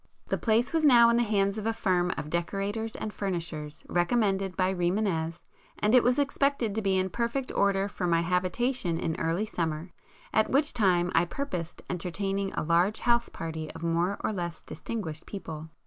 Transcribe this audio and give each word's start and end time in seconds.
The 0.29 0.37
place 0.39 0.73
was 0.73 0.83
now 0.83 1.09
in 1.11 1.15
the 1.17 1.21
hands 1.21 1.59
of 1.59 1.67
a 1.67 1.73
firm 1.73 2.09
of 2.09 2.15
[p 2.15 2.21
168] 2.23 2.31
decorators 2.45 2.95
and 2.95 3.13
furnishers, 3.13 3.85
recommended 3.87 4.57
by 4.57 4.73
Rimânez, 4.73 5.43
and 5.77 5.93
it 5.93 6.01
was 6.03 6.17
expected 6.17 6.73
to 6.73 6.81
be 6.81 6.97
in 6.97 7.11
perfect 7.11 7.51
order 7.53 7.87
for 7.87 8.07
my 8.07 8.21
habitation 8.21 8.97
in 8.99 9.15
early 9.19 9.45
summer, 9.45 9.91
at 10.33 10.49
which 10.49 10.73
time 10.73 11.11
I 11.13 11.25
purposed 11.25 11.83
entertaining 11.87 12.51
a 12.53 12.63
large 12.63 13.01
house 13.01 13.29
party 13.29 13.69
of 13.73 13.83
more 13.83 14.17
or 14.21 14.33
less 14.33 14.61
distinguished 14.61 15.27
people. 15.27 15.69